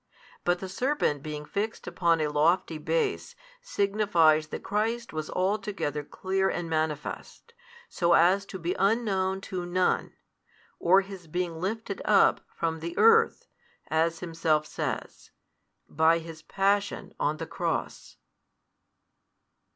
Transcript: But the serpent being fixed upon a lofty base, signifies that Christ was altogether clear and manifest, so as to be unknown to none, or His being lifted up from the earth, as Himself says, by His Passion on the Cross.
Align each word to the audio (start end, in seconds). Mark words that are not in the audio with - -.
But 0.43 0.57
the 0.57 0.67
serpent 0.67 1.21
being 1.21 1.45
fixed 1.45 1.85
upon 1.85 2.21
a 2.21 2.27
lofty 2.27 2.79
base, 2.79 3.35
signifies 3.61 4.47
that 4.47 4.63
Christ 4.63 5.13
was 5.13 5.29
altogether 5.29 6.03
clear 6.03 6.49
and 6.49 6.67
manifest, 6.67 7.53
so 7.87 8.13
as 8.13 8.43
to 8.47 8.57
be 8.57 8.73
unknown 8.79 9.41
to 9.41 9.63
none, 9.63 10.13
or 10.79 11.01
His 11.01 11.27
being 11.27 11.61
lifted 11.61 12.01
up 12.03 12.41
from 12.49 12.79
the 12.79 12.97
earth, 12.97 13.45
as 13.91 14.21
Himself 14.21 14.65
says, 14.65 15.29
by 15.87 16.17
His 16.17 16.41
Passion 16.41 17.13
on 17.19 17.37
the 17.37 17.45
Cross. 17.45 18.17